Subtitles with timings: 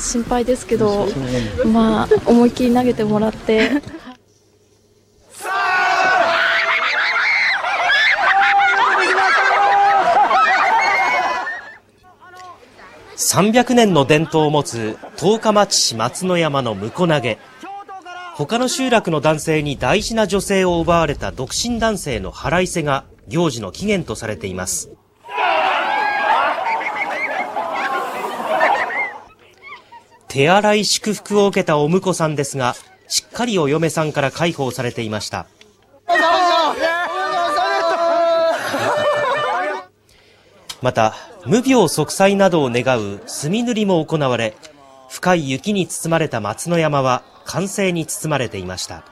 [0.00, 1.06] と心配ですけど、
[1.66, 3.70] まあ、思いっきり投げてもらって。
[13.16, 17.38] 300年の伝統を持つ十日町市松の山の婿投げ。
[18.34, 24.90] 他の集落の男性に大事な女性を奪われた独身男性の腹いせが行事の起源とされています。
[30.30, 32.76] 手洗い祝福を受けたお婿さんですが、
[33.08, 35.46] しっかりお嫁さんから解放されていました。
[40.80, 44.54] また、無病息災などを願う墨塗りも行われ、
[45.08, 49.02] 深い雪に包まれた松の山は歓声に包まれていました。